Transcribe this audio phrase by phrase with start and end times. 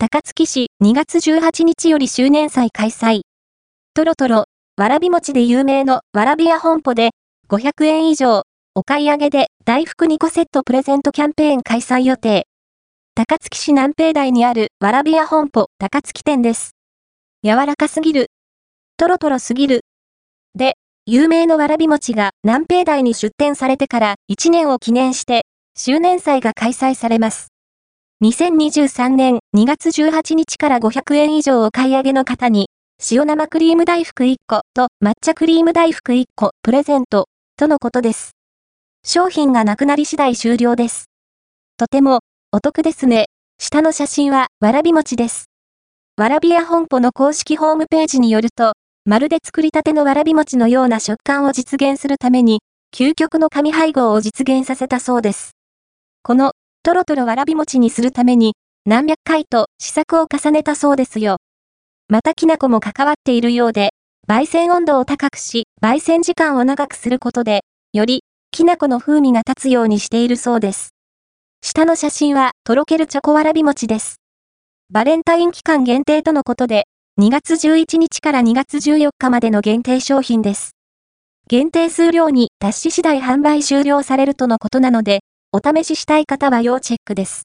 [0.00, 3.22] 高槻市2月18日より周年祭開催。
[3.94, 4.44] トロトロ、
[4.76, 7.10] わらび餅で有名のわらび屋本舗で
[7.48, 8.44] 500円以上、
[8.76, 12.46] お買い上げで大福2個セットプレゼントキャンペーン開催予定。
[13.16, 16.76] 高槻市南平台にあるわらび屋本舗高槻店です。
[17.42, 18.28] 柔らかすぎる。
[18.98, 19.80] トロトロすぎる。
[20.54, 20.74] で、
[21.06, 25.42] 有名のわらび餅が南平台に出店されてから1年を記念して、
[25.76, 27.48] 周年祭が開催されます。
[28.20, 32.68] 2023年2月18日から500円以上お買い上げの方に、
[33.12, 38.32] 塩生クリーム大福1個と抹茶クリーム大福1個プレゼント、とのことです。
[39.04, 41.04] 商品がなくなり次第終了です。
[41.76, 42.18] とても、
[42.50, 43.26] お得ですね。
[43.60, 45.44] 下の写真は、わらび餅です。
[46.16, 48.72] わらび屋本舗の公式ホームページによると、
[49.04, 52.62] まるで作りたてのわらび餅のような食感を実現するために、
[52.92, 55.52] 究極の紙配合を実現させたそうです。
[56.24, 56.50] この、
[56.88, 58.54] とろとろわらび餅にするために、
[58.86, 61.36] 何百回と試作を重ねたそうですよ。
[62.08, 63.90] またきな粉も関わっているようで、
[64.26, 67.60] 焙煎温度を高くし、焙煎時間を長くすることで、
[67.92, 70.94] より、きな粉の風味が立つようにしているそうです。
[71.62, 74.22] 下の写真は、とろけるチョコわらび餅です。
[74.90, 76.84] バレンタイン期間限定とのことで、
[77.20, 80.70] 2月11日から2月14日までの限定商品です。
[81.48, 85.20] 限定数量に達し次第販売終了されるとのことなので、
[85.50, 87.36] お試ししたい方は要チェックです。